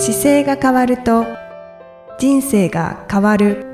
[0.00, 1.26] 姿勢が変わると
[2.20, 3.66] 人生が変わる。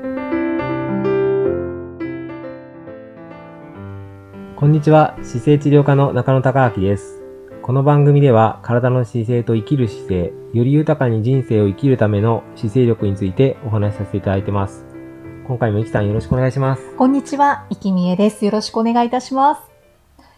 [4.55, 5.15] こんにちは。
[5.21, 7.21] 姿勢治療科の中野孝明です。
[7.61, 14.83] この番組では体の姿勢と生きる姿勢より豊かに人生を生きるための姿勢力についてお話しさせていただいてます。
[15.47, 16.95] 今回もいきさんよろしくお願いします。
[16.95, 18.45] こんにちは、いきみえです。
[18.45, 19.74] よろしくお願いいたします。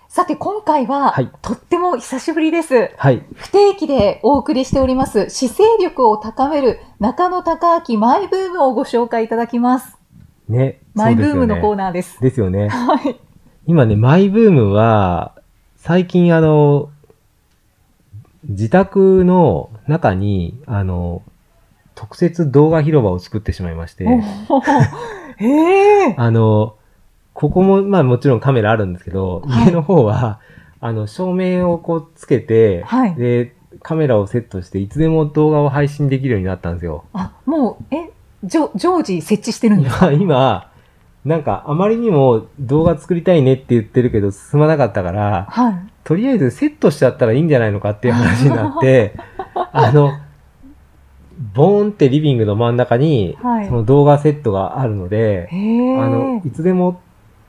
[0.09, 2.91] さて、今回は、はいとっても久しぶりです。
[2.97, 9.97] はい不定期でお送りしております、姿勢力を高める中野孝明マイブームをご紹介いただきます。
[10.47, 12.17] ねマイブームのコーナナーです。
[12.19, 13.19] ーですよねはい。
[13.65, 15.35] 今ねマイブームは
[15.75, 16.89] 最近あの
[18.45, 21.21] 自宅の中にあの
[21.95, 26.15] 特設動画広場を作ってしまいまして、おーへえ。
[26.17, 26.75] あの、
[27.39, 30.39] ここも、まあもちろんカメラあるんですけど、はい家の方は、
[30.79, 37.03] あの、照明をこうつけて、はいで、カメラをセットして、いつでも動画を配信できるようになったんですよ。
[37.13, 38.09] あ、もう、え、
[38.43, 40.11] じょ常時設置してるんですか？
[40.11, 40.71] 今、 今、
[41.25, 45.73] なんかあまりにも動画作りたいねって言ってるけど進まなかったから、はい。
[46.05, 49.13] とりあえずセットしちゃったらいいんじゃないのかっていう話になって、
[49.73, 50.11] あの、
[51.53, 55.99] ボーンってリビングの真ん中に、はいその動画セットがあるので、へえ。
[55.99, 56.99] あの、いつでも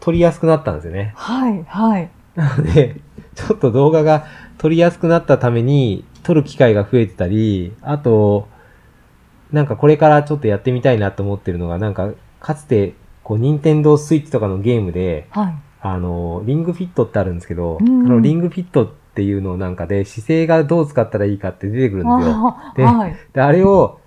[0.00, 1.12] 撮りやすくなったんですよね。
[1.16, 2.10] はい、はい。
[2.34, 3.00] なので、
[3.34, 4.27] ちょっと動画が
[4.58, 8.48] 撮りやすくなったために、撮る機会が増えてたり、あと、
[9.52, 15.55] なんかこれからちょっとやってみたいなと思ってるのが、なんか、かつて、こう、任天堂スイッチとかのゲームで、はい。
[15.80, 22.56] あの、リングフィットってあるんですけど、うんうんそのリングフィットっていうのなんかで、姿勢がどう使ったらいいかって出てくるんですよ。
[22.77, 23.16] であはい。
[23.33, 23.97] で、あれを、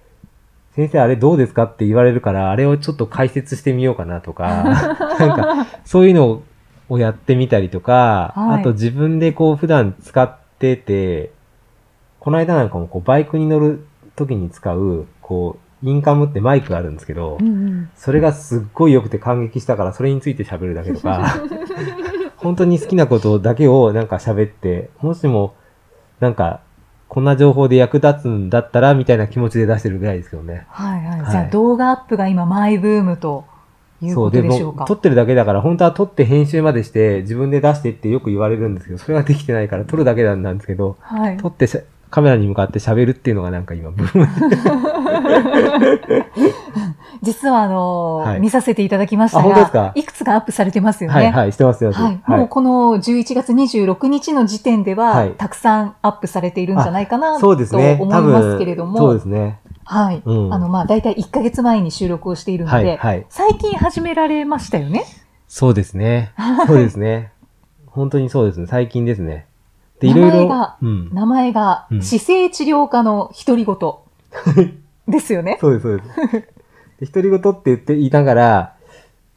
[0.88, 1.64] 先生あれどうですか？
[1.64, 4.48] って言われるから、あれをちょっと解説してみようかなとか、
[5.20, 6.42] なんか、そういうの
[6.90, 11.32] をやってみたりとか、はいあと自分でこう普段使ってて、
[12.20, 17.89] この間なんかもこうバイクに乗る時に使う、こう、インカムってマイクがあるんですけどう、んうん。
[17.95, 21.26] それがすっごい良くて感激したから、それについて喋るだけとか、
[22.38, 25.55] 本当に好きなことだけをなんか喋って、もしも、
[26.20, 26.60] なんか、
[27.11, 30.66] こんな情報で役立つんだったら、みたいな気持ちで出してるぐらいですけどね。
[30.70, 31.20] はい、はい。
[31.20, 33.44] はいじゃあ、動画アップが今、マイブームと
[34.02, 34.86] いうそう、ことでもでしょうか。
[34.86, 41.36] 撮ってるだけだから、本当は撮って編集までして、自分で出してってよく言われるんですけど、それができてないから撮るだけなんですけど、はい。
[41.36, 41.67] 撮って
[42.11, 44.27] カメラに向かって喋るっていうのがなんか今、 ブーム。
[47.23, 51.16] 実はあの、はい見させていただきましたがか、いくつかアップされてますよね。
[51.16, 52.02] はい、はい、してます、してます。
[52.02, 57.98] はいもうこの11月26日の時点では、はいたくさんアップされているんじゃないかなとそうですね。
[57.99, 59.60] 思いますけれども、そうですね。
[59.86, 60.22] はい。
[60.26, 63.26] うんあの、まあ、大体1ヶ月前に収録をしているので、はい、はい。
[63.30, 65.05] 最近始められましたよね？
[65.48, 66.32] そうですね。
[66.67, 67.32] そうですね。
[67.86, 68.67] 本当にそうですね。
[68.67, 69.45] 最近ですね。
[70.02, 70.76] で、い名ろいろ。
[71.14, 73.78] 名前がう、ん姿勢治療科の独り言
[75.08, 75.58] ですよね。
[75.62, 76.62] そうです、そうです。
[77.00, 78.73] で独り言って言って言いながら、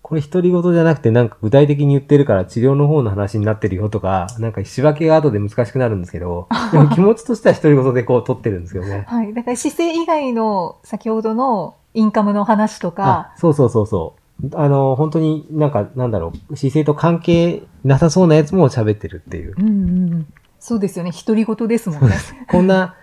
[0.03, 9.05] これ独り言じゃなくてなんか具体的に言ってるから治療の方の話になってるよとか、なんか仕分けが後で難しくなるんですけど、 でも気持ちとしては独り言でこう撮ってるんですけどね。
[9.07, 9.33] はい。
[9.33, 14.51] だから姿勢以外の先ほどのインカムの話とか、あ、そうそうそうそう。
[14.55, 19.55] あの、本当になんか、なんだろう、姿勢と関係なさそうなやつも喋ってるっていう。
[19.59, 20.27] うんうんうん、
[20.67, 21.11] そうですよね。
[21.11, 22.17] 独り言ですもんね。
[22.49, 22.95] こんな、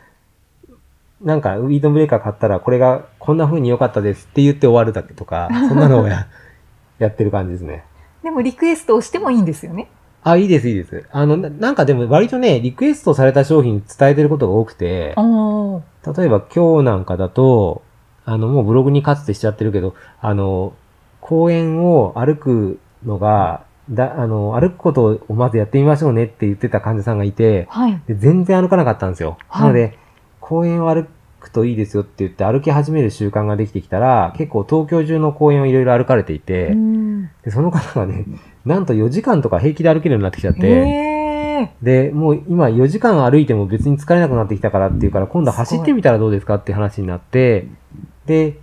[1.21, 6.25] なんか、ウィードブレーカー買ったら、これがこんな風に良かったですって言って終わるだけとか、そんなのをや
[6.97, 7.83] やってる感じですね。
[8.23, 9.91] でもリクエストをしてもいいんですよね。
[10.23, 11.05] あ、いいです、いいです。
[11.11, 17.83] あの、ななんかでも割とね、リクエストされた商品伝えてることが多くて、例えば今日なんかだと、
[18.25, 20.73] あの、もうブログにかつてしちゃってるけど、あの、
[21.19, 28.01] 公園を歩くのが、だ、あの、歩くことをまずやってみましょうねって言ってた患者さんがいて、はい。
[28.07, 29.37] で全然歩かなかったんですよ。
[29.47, 29.97] はいなので、
[30.39, 31.07] 公園を歩
[31.39, 38.25] くといいですよって言って歩き始める習慣ができてきたら、結構東京中の公園をいろいろ歩かれていて、うんでその方がね、
[38.65, 41.11] なんと4時間とか平気で歩けるようになってきちゃって。
[41.81, 47.67] で、もう今4時間歩いても別に疲れなくなってきたからっていうから、今度走ってみたらどうですかって話になって、
[48.25, 48.57] で、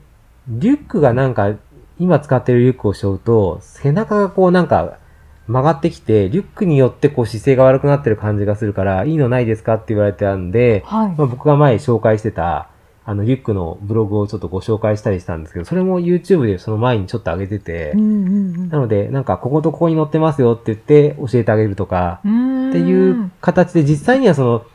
[0.48, 1.54] リュックがなんか、
[1.98, 4.98] 今使ってるリュックを背負うと、背中がこうなんか
[5.48, 11.08] 曲がってきて、リュックによってこう姿勢が悪くなってる感じがするから、いいのないですかって言われてたんで、はい。
[11.16, 12.68] まあ、僕が前紹介してた、
[13.06, 22.68] あの、リュックのブログをちょっとご紹介したりしたんですけど、それも YouTube でその前にちょっと上げてて、うんうんなので、なんか、こことここに載ってますよって言って教えてあげるとか、うん。
[22.68, 24.66] っていう形で実際にはその、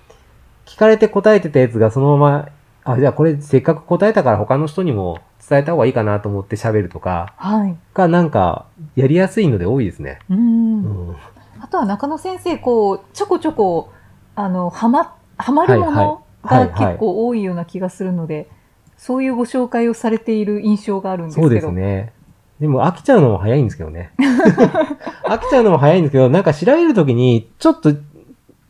[0.65, 2.49] 聞かれて答えてたやつがそのまま、
[2.83, 7.77] あ、じゃあこれせっかく答えたから他の人にも伝えた方がいいかなと思って喋るとか、はい。
[7.93, 8.65] がなんか、
[8.95, 10.19] やりやすいので多いですね。
[10.29, 10.83] うん。
[10.83, 11.15] うん。
[11.59, 13.91] あとは中野先生、こう、ちょこちょこ、
[14.35, 18.49] あの、はま、はまるものが結構多いような気がするので、
[18.97, 21.47] そういうご紹介をされている印象があるんですけど。
[21.47, 22.13] そうですね。
[22.59, 24.13] でも飽きちゃうのも早いんですけどね。
[25.27, 27.93] 飽きちゃうのも早いんですけど、なんか調べるときに、ちょっと、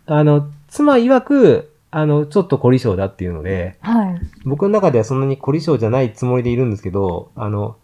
[0.08, 4.22] あの、妻曰く、あの、ちょっと凝り性だっていうので、はい。
[4.46, 7.78] 僕の中ではそんなに凝り性じゃないつもりでいるんですけど、あの、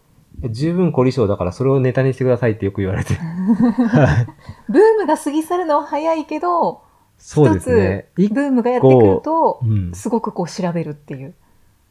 [0.50, 3.14] 十分凝り性だからそれをネタにしてくださいってよく言われて。
[3.14, 6.82] は いブームが過ぎ去るのは早いけど、
[7.20, 8.08] そうですね。
[8.18, 9.92] 一つブームがやってくるとう、ん。
[9.94, 11.36] すごくこう調べるっていう。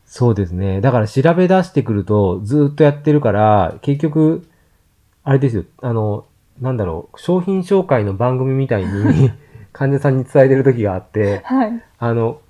[0.05, 0.81] そうですね。
[0.81, 4.49] だから調べ出してくると、ずっとやってるから、結局、
[5.23, 6.25] あれですよ、あの、
[6.61, 9.31] なんだろう、商品紹介の番組みたいに、
[9.78, 11.82] 患者さんに伝えてる時があって、はい。
[12.00, 12.40] あの、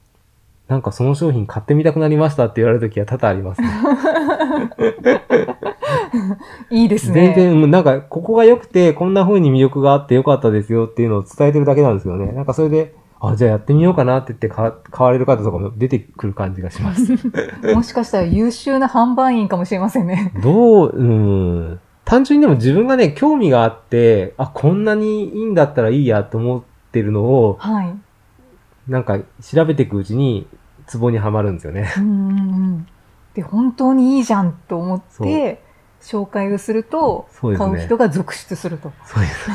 [0.67, 3.69] なんかその商品買ってみたくなりましたって言われる時は多々ありますね。
[6.71, 7.35] いいですね。
[7.35, 12.33] 全然、うんなんか、ここが良くて、こんな風に魅力があって良かったですよっていうのを伝えてるだけなんですよね。
[12.33, 17.13] なんかそれで、あ、じゃあやってみようかなって言って買買われる方とかも出てくる感じがします。
[17.75, 20.33] もしかしたら優秀な販売員かもしれませんね。
[20.43, 21.81] どう、うん。
[22.07, 27.95] 単純にでも自分がね、興味があって、あ、こんなにいいんだったらいいやと思ってるのを、はい。
[28.89, 30.47] なんか調べていくうちに、
[30.87, 31.93] ツボにはまるんですよね。
[31.99, 32.87] うん。
[33.35, 35.63] で、本当にいいじゃんと思って、
[36.01, 38.93] 紹介をすると、ね買う人が続出すると。
[39.05, 39.51] そうです。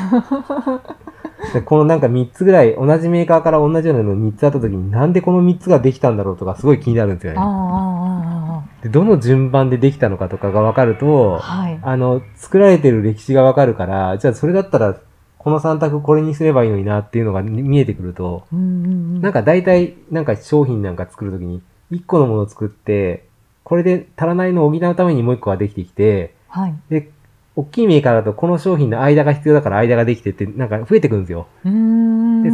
[1.52, 7.38] でこのなんか3つぐらい、同じメーカーから同じようなの3つあった時に、なんでこの3つができたんだろうとか、すごい気になるんですよね。
[7.40, 11.78] あでどの順番でできたのかとかが分かるとあ、、はい。
[11.82, 14.96] あの、作られてる歴史が分かるから、じゃあそれだったら、
[15.44, 18.88] この3択これにすればいいのになっていうのが見えてくると、うんうんう
[19.18, 19.20] ん。
[19.20, 21.60] なんか大体、なんか商品なんか作るときに、
[21.92, 23.28] 1個のものを作って、
[23.62, 26.74] これで足らないのを補うためにもう1個ができてきて、はい。
[26.88, 27.10] で、
[27.56, 31.46] 大きいメーカーだとこの商品の間が必要だから間ができてって、なんか増えてくるんですよ。
[31.62, 31.70] で、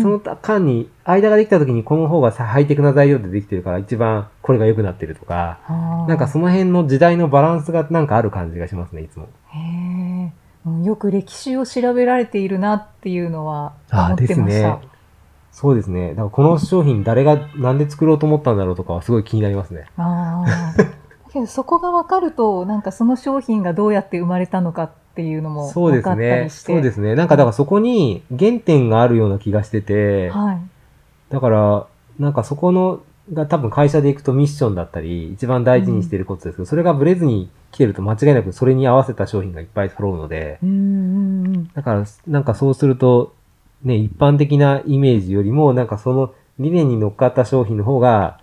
[0.03, 5.61] その間に、間ができたときにこの方がさハイテクな材料でできてるから一番これが良くなってるとか、
[6.09, 9.29] なんかその辺の時代のバランスがなんかある感じがしますね、いつも。
[9.51, 10.00] へえ。
[10.67, 14.81] うんよく歴史を調べられているなっていうのは思ああ、ってですねました。。
[15.53, 16.11] そうですね。
[16.11, 19.87] だからこの商品誰がなんで作ろうと思ったんだろうとかはすごい気になりますね。
[19.97, 20.85] ああ。
[21.33, 26.45] けどそこが分かると、なんかその商品がどうやって生まれたのかっていうのもそうで分かったすね。
[26.45, 26.73] りして。
[26.73, 27.15] そうですね。
[27.15, 30.59] なんかだからそこに原点があるような気がしてて、はい。
[31.31, 31.87] だから、
[32.19, 33.01] なんかそこの、
[33.32, 41.71] が多分会社で行くとミッションだったり、一番大事にしていることですけど、それがブレずに来てると間違いなくそれに合わせた商品がいっぱい揃うので、うんうんうん。
[41.73, 43.35] だから、なんかそうすると、
[43.82, 48.41] ね、一般的なイメージよりも、なんかその理念に乗っかった商品の方が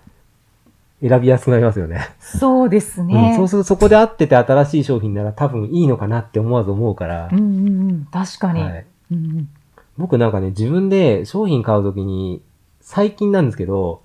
[1.02, 2.10] 選びやすくなりますよね。
[2.20, 3.34] そうですうん、ね。
[3.36, 8.08] そうするとそこで合ってて新しい商品なら多分いいのかなって思わず思うから、うんうんうん。
[8.12, 8.62] 確かに。
[8.62, 9.50] はい、うんうん
[9.98, 12.42] 僕なんかね、自分で商品買うときに、
[12.82, 14.04] 最近なんですけど、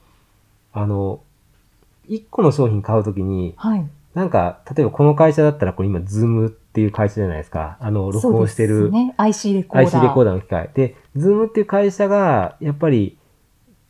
[0.73, 1.23] あの、
[2.09, 3.87] 一個の商品買うときに、はい。
[4.15, 7.79] なんか、例えばこの会社だったらこれ今、ズームっていう会社じゃないですか。
[7.81, 9.15] あの、録音してるそうですね。
[9.17, 9.87] IC レコーダー。
[9.87, 10.71] IC レコーダーの機械。
[10.75, 13.17] で、 ZOOMっていう会社が、やっぱり、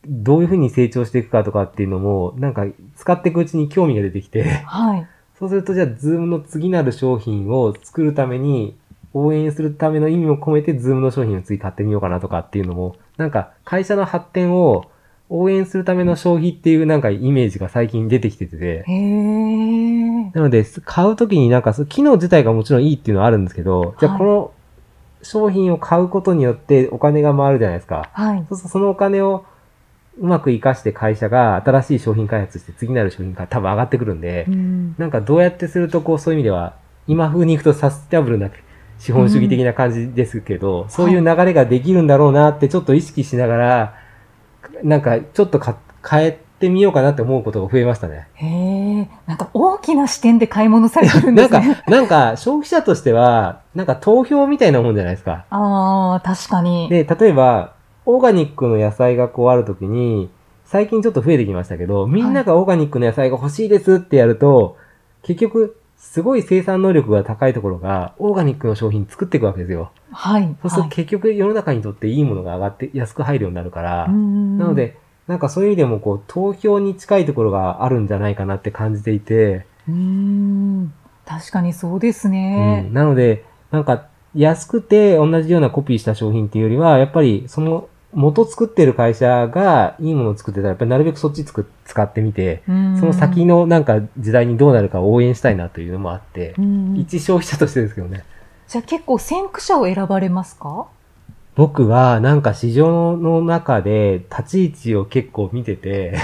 [0.05, 2.65] どういうふうに成長していくかとかっていうのも、なんか、
[2.95, 5.07] 使っていくうちに興味が出てきて、はい。
[5.39, 8.77] そうすると、じゃあ、 ZOOMの次なる商品を作るために、
[9.13, 14.85] 応援するための意味も込めて、 ZOOMの商品を次買ってみようかなとかっていうのも、なんか、会社の発展を
[15.35, 20.31] 応援するための消費っていうなんかイメージが最近出てきてて、へえ。
[20.31, 24.51] なので、買うときになんか、機能自体がもちろんいいっていうのはあるんですけど、じゃあはいこの
[25.23, 28.09] 商品を買うことによってお金が回るじゃないですか。
[28.13, 28.45] はい。
[28.47, 29.45] そうするとそのお金を
[30.19, 34.95] うまく活かして会社が新しい商品開発して次なる商品が多分上がってくるんで、うん。
[34.99, 36.75] なんかどうやってするとこうそういう意味では、
[37.07, 38.51] 今風に行くとサステナブルな
[38.99, 44.02] 資本主義的な感じですけど、そういう流れができるんだろうなってちょっと意識しながら、
[44.83, 48.27] なんかちょっとか変えてみようかなって思うことが増えましたね。
[48.35, 49.09] へえ。
[49.25, 51.83] なんか大きな視点で買い物されてるんなんかですね。
[51.87, 55.45] なんか消費者としては、なんか投票みたいなもんじゃないですか。
[55.49, 56.89] ああ、確かに。
[56.89, 57.73] で、例えば、
[58.05, 60.29] オーガニックの野菜がこうあるときに、
[60.65, 64.77] 最近ちょっと増えてきましたけど、みんながオーガニックの野菜が欲しいですってやると、
[65.21, 69.91] 結局、すごい生産能力が高いところが、オーガニックの商品作っていくわけですよ。
[70.11, 70.55] はい。
[70.61, 74.97] そうするはいと結局世の中にとっていいものが上がって安く入るようになるから、うんなの、で、
[75.27, 80.93] なんかそういう意味でもこう、投票に近いところがあるんじゃないかなって感じていて、うん。
[81.25, 82.93] 確かにそうですうねん。
[82.93, 98.23] なので、なんか、安くて同じようなコピーした商品っていうよりは、やっぱりその元作ってる会社がいいものを作ってたら、やっぱりなるべくそっちつく使ってみて、うんその先のなんか時代にどうなるかを応援したいなというのもあってう、ん一消費者としてですけどね。
[98.67, 100.87] じゃあ結構先駆者を選ばれますか？
[101.55, 106.17] 僕はなんか市場の中で立ち位置を結構見てて、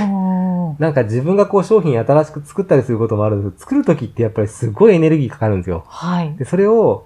[0.79, 5.85] なんか自分がこう商品新しく作ったりすることもあるんですけど、作るときってやっぱりすごいエネルギーかかるんですよ。
[5.87, 6.35] はい。
[6.35, 7.05] で、それを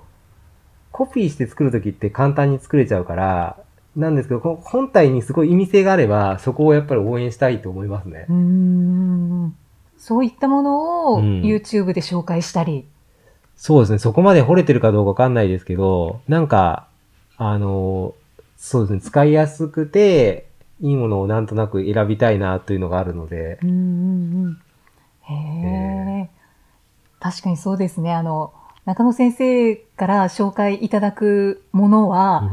[0.94, 3.58] コピーして作るときって簡単に作れちゃうから、
[3.96, 8.34] なんですけど、この本体にすごい意味性があれば、そこをやっぱり応援したいと思いますねう。
[8.34, 9.56] ーん。
[9.98, 12.86] そういったものをうん YouTube で紹介したり。
[13.56, 14.00] そうですね。
[14.00, 16.88] そこまで惚れてるかどうかわかんないですけど、なんか、
[17.38, 18.14] あの、
[18.58, 19.02] そうですね。
[19.02, 20.48] 使いやすくて、
[20.82, 24.58] いいものをなんとなく選びたいなというのがあるので、うんうんうん。
[25.22, 26.30] へえ。
[27.20, 28.14] 確かにそうですね。
[28.14, 28.52] あの、
[28.86, 32.52] 中野先生から紹介いただくものは、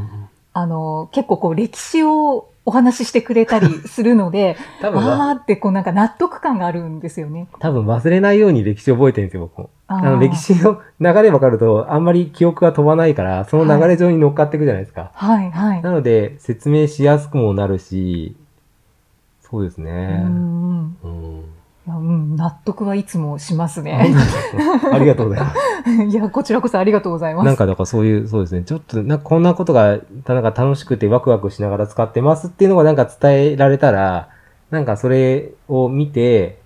[0.53, 7.47] あの、結構こう歴史をお話ししてくれたりするので、 多分わあーってこうなんか納得感があるんですよね。
[7.59, 9.69] 多分忘れないように歴史を覚えてるんですよ、僕も。
[9.87, 15.11] あの、歴史の流れ分かると、あんまり記憶が飛ばないから、その流れ上に乗っかっていくじゃないですか。
[15.13, 15.81] はいはい。
[15.81, 18.35] なので、説明しやすくもなるし、
[19.41, 20.17] そうですうね。
[20.19, 21.43] んうん。
[21.87, 24.13] うん、納得はいつもしますあね。
[24.93, 26.03] ありがとうございます。
[26.05, 27.45] いや、こちらこそありがとうございます。
[27.45, 28.61] なんか、だからそういう、そうですね。
[28.61, 29.97] ちょっと、なんかこんなことが、
[30.27, 34.29] なんか楽しくてワクワクしながら使ってますっていうのがなんか伝えられたら、
[34.69, 36.59] なんかそれを見て、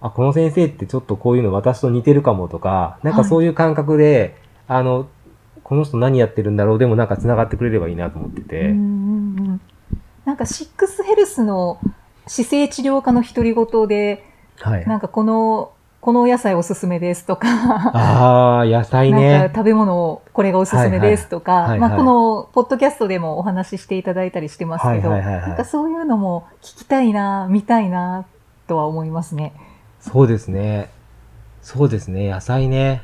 [0.00, 4.34] あ、この先生ってちょっとこういうの私と似てるかもとか、なんかそういう感覚で、
[4.66, 5.06] あの、
[5.62, 8.60] この人何やってるんだろうでもなんか繋がってくれればいいなと思ってて。
[8.60, 8.78] うんうん
[9.38, 9.60] うん
[10.26, 11.78] なんかシックスヘルスの
[12.26, 14.24] 姿勢治療科の独り言で、
[14.58, 14.86] はい。
[14.86, 19.54] なんかこの、このお野菜おすすめですとか、ああ、野菜なんねか。
[19.56, 28.24] 食べ物これがおすすめですとか、まあこのポッドキャストでもお話ししていただいたりしてますけど、なんかそういうのも聞きたいな、見たいな、
[28.68, 29.52] とは思いますね。
[29.98, 30.90] そうですね。
[31.62, 32.30] そうですね。
[32.30, 33.02] 野菜ね。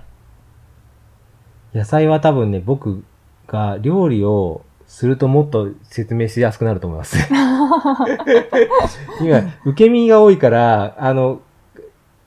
[1.74, 3.02] 野菜は多分ね、僕
[3.48, 7.16] が料理をするともっと説明しやすくなると思います。
[9.22, 11.40] 今、受け身が多いから、あの、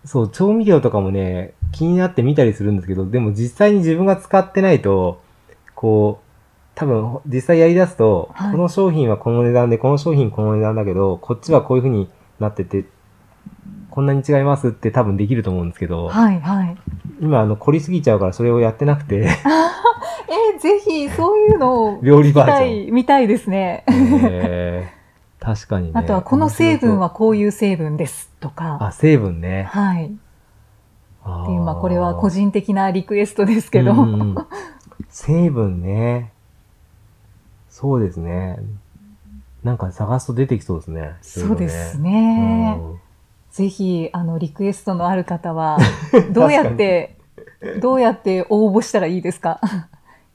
[0.04, 5.22] そう、調味料とかもね、気になって見たりするんですけど、でも実際に自分が使ってないと、
[5.76, 6.26] こう、
[6.74, 12.86] 多分実際やり出すと、はいこの商品はこの値段で、この商品この値段だけど、こっちはこういう風になってて、
[13.92, 16.76] こんなに違いますって多分できると思うんですけど、はいはい。
[17.22, 19.30] 今あの凝りすぎちゃうからそれをやってなくて、
[20.28, 22.88] えーぜひそういうのを料理バージョン。
[22.88, 23.84] い、見たいですね。
[23.88, 24.96] えー
[25.46, 25.92] 確かにね。
[25.94, 29.68] あとはこの成分はこういう成分ですとか、あ、成分ね。
[29.70, 30.12] はい。
[31.24, 33.94] あっていう、まあこれは個人的なリクエストですけど、
[35.10, 36.32] 成分ね。
[37.70, 38.58] そうですね。
[39.64, 41.14] なんか探すと出てきそうですね。
[41.22, 42.10] そうですね。
[42.12, 42.78] ね。
[42.80, 43.00] うん
[43.52, 45.78] ぜひ、あの、リクエストのある方は、
[46.34, 47.16] どうやって、
[47.82, 49.62] どうやって応募したらいいですか？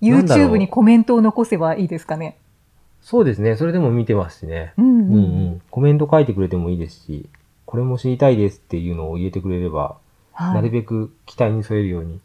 [0.03, 2.39] ?YouTube にコメントを残せばいいですかね
[3.03, 3.57] そうですね。
[3.57, 4.75] それでも見てますしね。
[4.77, 5.01] うんうん。
[5.01, 5.19] うんう
[5.57, 5.63] ん。
[5.71, 7.29] コメント書いてくれてもいいですし、
[7.65, 9.97] これも知りたいですっていうのを入れてくれれば、
[10.33, 12.21] はいなるべく期待に添えるように。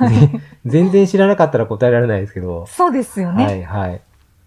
[0.00, 2.66] ね全然知らなかったら答えられないですけど。
[2.66, 3.44] そうですよね。
[3.44, 4.00] はいはい。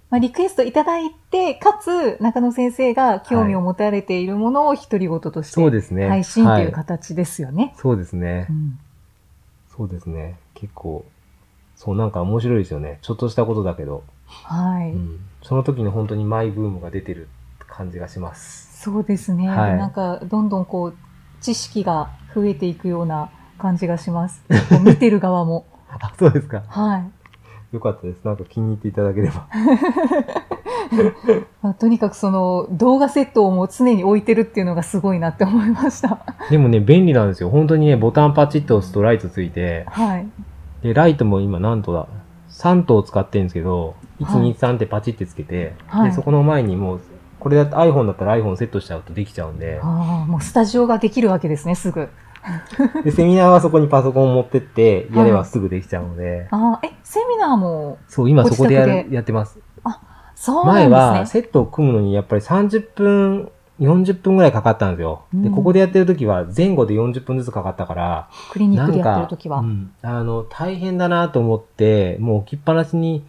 [0.09, 6.09] まあ、リクエストいただいて、かつ、中野先生が興味を持たれているものを独り言としてそうですね。
[6.09, 7.73] 配信というは形ですよね。
[7.77, 8.53] そうですねう。
[8.53, 8.79] ん
[9.75, 10.35] そうですね。
[10.53, 11.05] 結構、
[11.83, 12.99] そうなんか面白いですよね。
[13.01, 18.83] ちょっとしたことだけど、はい、うん、その時に本当にマイブームが出てる感じがします。
[18.83, 19.49] そうですね。
[19.49, 20.95] はいなんか、どんどんこう、
[21.41, 24.43] 知識が増えていくような感じがします。
[24.85, 25.65] 見てる側も。
[25.89, 26.61] あ、そうですか。
[26.67, 27.11] はい。
[27.73, 28.23] よかったです。
[28.23, 29.47] なんか気に入っていただければ。
[31.63, 36.19] まあ、とにかくその動画セットをもう常に置いてるっていうのがすごいなって思いました。
[36.51, 37.49] でもね、便利なんですよ。
[37.49, 40.27] 本当にね、ボタンパチッと押すとライトついて、はい。
[40.83, 42.07] で、ライトも今何とだ
[42.49, 47.01] ?3 灯使ってるんですけど、1、はい2、3ってパチってつけて、はいで、そこの前にもう、
[47.39, 52.09] これだって iPhone だったら iPhone セットしちゃうとできちゃうんで、ああ、もうスタジオができるわけですね、すぐ。
[53.03, 59.59] で、セミナーはそこにパソコンを持ってって、やればすぐできちゃうので、ああ、え、セミナーも、そう、今そこでややってます。
[60.41, 61.41] そうな前はんですね。
[61.43, 65.25] セットを組むのにやっぱり30分、40分ぐらいかかったんですよ。
[65.33, 69.59] で、うんここでやってる時は前後で40分ずつかかったから、クリニックでやってるときは。
[69.59, 73.25] うん、あの、大変だなと思って、もう置きっぱなしに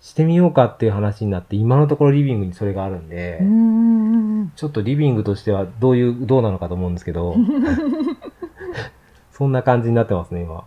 [0.00, 4.52] してみようかっていう話になって、今のところリビングにそれがあるんで、ん。
[4.54, 7.34] ちょっとリビングとしてはどういう、どうなのかと思うんですけど、
[9.32, 10.64] そんな感じになってますね、今。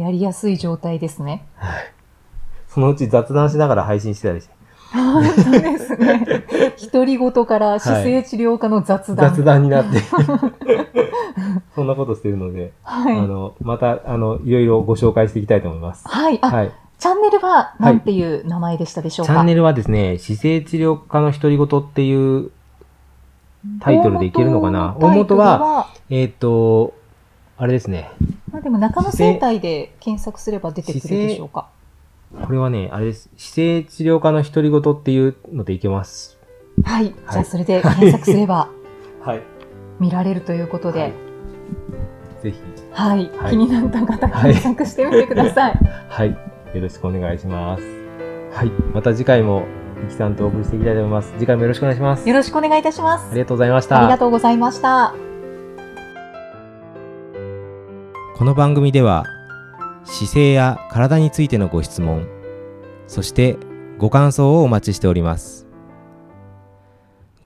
[0.00, 1.44] やりやすい状態ですね。
[2.68, 4.54] そのうち雑談しながら配信してたりして、
[4.92, 6.44] 本当ですね。
[6.86, 9.30] 独り言から姿勢治療科の雑談。
[9.30, 10.00] 雑談になって、
[11.74, 13.18] そんなことしてるので、はい。
[13.18, 16.06] あの、また、あの、いろいろご紹介していきたいと思います。
[16.08, 16.38] はい。
[16.40, 16.72] あ、はい。
[16.98, 22.50] チャンネルは何ていう名前でしたでしょうか、チャンネルはですね、姿勢治療科の独り言っていう
[23.80, 24.96] タイトルでいけるのかな？
[24.98, 26.94] 大元は、えっ、と、
[27.56, 28.10] あれですね。
[28.50, 31.68] まあでも中野生態で検索すれば出てくるでしょうか？
[32.42, 33.30] これはね、あれです。
[33.36, 36.37] 姿勢治療科の独り言っていうのでいけます。
[36.84, 37.04] はい。
[37.04, 38.68] はいじゃあそれで検索すれば
[39.20, 39.42] はい。
[39.98, 41.12] 見られるということで、
[42.42, 42.60] ぜひ。
[42.92, 43.30] はい。
[43.36, 45.78] はい気になった方、はい検索してみてください。
[46.08, 46.30] はい。
[46.30, 46.36] よ
[46.80, 47.82] ろしくお願いします。
[48.52, 48.72] はい。
[48.94, 49.64] また次回も、
[50.06, 51.32] いきさんとお送りしていきたいと思います。
[51.38, 52.28] 次回もよろしくお願いします。
[52.28, 53.28] よろしくお願いいたします。
[53.30, 53.98] ありがとうございました。
[53.98, 55.14] ありがとうございました。
[58.38, 59.24] この番組では
[60.04, 62.28] 姿勢や体についてのご質問
[63.08, 63.56] そして
[63.98, 65.67] ご感想をお待ちしております